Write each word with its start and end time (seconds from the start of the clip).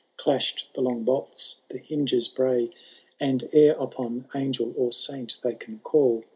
Clashed 0.17 0.73
the 0.73 0.81
long 0.81 1.03
bolts, 1.03 1.57
the 1.69 1.77
hinges 1.77 2.27
bray, 2.27 2.71
And, 3.19 3.47
ere 3.53 3.75
upon 3.75 4.27
angel 4.33 4.73
or 4.75 4.91
saint 4.91 5.37
they 5.43 5.53
can 5.53 5.77
call. 5.77 6.23